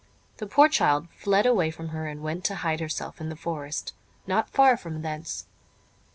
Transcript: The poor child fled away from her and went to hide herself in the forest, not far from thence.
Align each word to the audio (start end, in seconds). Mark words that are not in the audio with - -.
The 0.37 0.47
poor 0.47 0.67
child 0.67 1.09
fled 1.11 1.45
away 1.45 1.69
from 1.69 1.89
her 1.89 2.07
and 2.07 2.23
went 2.23 2.43
to 2.45 2.55
hide 2.55 2.79
herself 2.79 3.21
in 3.21 3.29
the 3.29 3.35
forest, 3.35 3.93
not 4.25 4.49
far 4.49 4.75
from 4.75 5.03
thence. 5.03 5.45